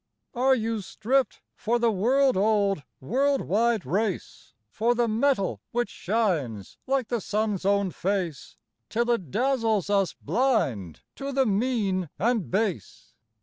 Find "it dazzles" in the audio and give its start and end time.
9.11-9.91